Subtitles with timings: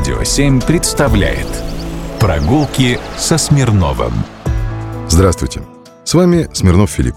[0.00, 1.46] Радио 7 представляет
[2.18, 4.14] Прогулки со Смирновым
[5.10, 5.60] Здравствуйте,
[6.04, 7.16] с вами Смирнов Филипп.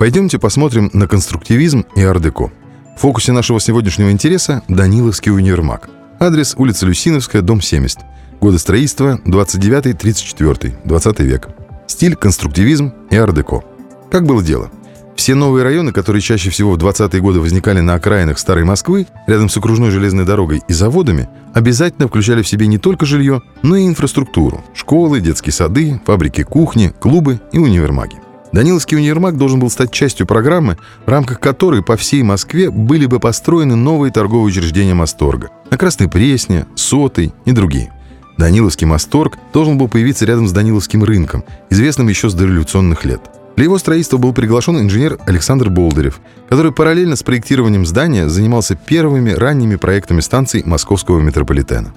[0.00, 2.50] Пойдемте посмотрим на конструктивизм и ар-деко.
[2.96, 5.88] В фокусе нашего сегодняшнего интереса– Даниловский универмаг.
[6.18, 8.00] Адрес– улица Люсиновская, дом 70.
[8.40, 11.50] Годы строительства– 29-34, 20 век.
[11.86, 13.62] Стиль– конструктивизм и ар-деко.
[14.10, 14.72] Как было дело?
[15.16, 19.48] Все новые районы, которые чаще всего в 20-е годы возникали на окраинах Старой Москвы, рядом
[19.48, 23.86] с окружной железной дорогой и заводами, обязательно включали в себе не только жилье, но и
[23.86, 28.16] инфраструктуру– школы, детские сады, фабрики, кухни, клубы и универмаги.
[28.52, 33.18] Даниловский универмаг должен был стать частью программы, в рамках которой по всей Москве были бы
[33.18, 37.92] построены новые торговые учреждения Масторга на Красной Пресне, Сотой и другие.
[38.38, 43.22] Даниловский Масторг должен был появиться рядом с Даниловским рынком, известным еще с дореволюционных лет.
[43.56, 49.30] Для его строительства был приглашен инженер Александр Болдырев, который параллельно с проектированием здания занимался первыми
[49.30, 51.94] ранними проектами станций московского метрополитена.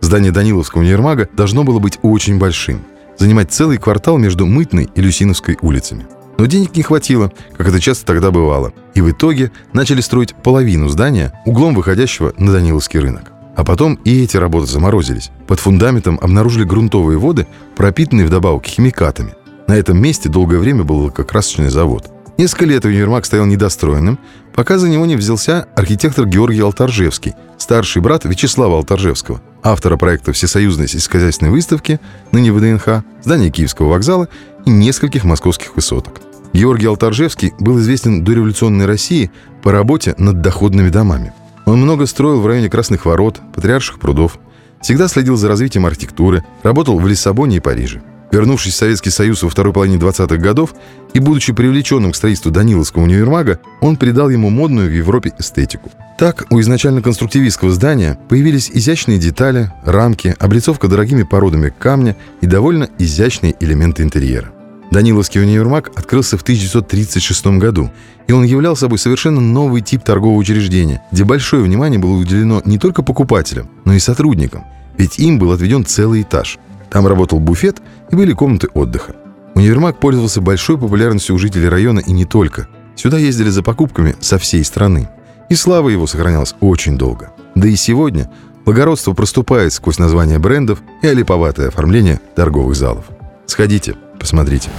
[0.00, 2.82] Здание Даниловского универмага должно было быть очень большим–
[3.18, 6.06] занимать целый квартал между Мытной и Люсиновской улицами.
[6.38, 10.88] Но денег не хватило, как это часто тогда бывало, и в итоге начали строить половину
[10.88, 13.32] здания, углом выходящего на Даниловский рынок.
[13.56, 15.30] А потом и эти работы заморозились.
[15.46, 19.32] Под фундаментом обнаружили грунтовые воды, пропитанные вдобавок химикатами.
[19.66, 22.10] На этом месте долгое время был лакокрасочный завод.
[22.38, 24.18] Несколько лет универмаг стоял недостроенным,
[24.54, 30.86] пока за него не взялся архитектор Георгий Алтаржевский, старший брат Вячеслава Алтаржевского, автора проекта Всесоюзной
[30.86, 31.98] сельскохозяйственной выставки,
[32.32, 34.28] ныне ВДНХ, здания Киевского вокзала
[34.66, 36.20] и нескольких московских высоток.
[36.52, 39.30] Георгий Алтаржевский был известен до революционной России
[39.62, 41.32] по работе над доходными домами.
[41.64, 44.38] Он много строил в районе Красных Ворот, Патриарших прудов,
[44.80, 48.02] всегда следил за развитием архитектуры, работал в Лиссабоне и Париже.
[48.32, 50.74] Вернувшись в Советский Союз во второй половине 20-х годов
[51.14, 55.90] и будучи привлеченным к строительству Даниловского универмага, он придал ему модную в Европе эстетику.
[56.18, 62.88] Так, у изначально конструктивистского здания появились изящные детали, рамки, облицовка дорогими породами камня и довольно
[62.98, 64.50] изящные элементы интерьера.
[64.90, 67.90] Даниловский универмаг открылся в 1936 году,
[68.28, 72.78] и он являл собой совершенно новый тип торгового учреждения, где большое внимание было уделено не
[72.78, 74.64] только покупателям, но и сотрудникам,
[74.96, 76.58] ведь им был отведен целый этаж–
[76.90, 79.14] там работал буфет и были комнаты отдыха.
[79.54, 82.68] Универмаг пользовался большой популярностью у жителей района и не только.
[82.94, 85.08] Сюда ездили за покупками со всей страны.
[85.48, 87.30] И слава его сохранялась очень долго.
[87.54, 88.30] Да и сегодня
[88.64, 93.06] благородство проступает сквозь названия брендов и олиповатое оформление торговых залов.
[93.46, 94.70] Сходите, посмотрите.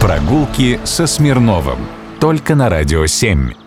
[0.00, 1.78] Прогулки со Смирновым.
[2.18, 3.63] Только на «Радио 7».